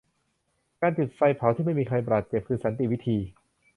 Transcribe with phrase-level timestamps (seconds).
[0.81, 3.17] การจุดไฟเผาที่ไม่มีใครบาดเจ็บ คือสันติวิธี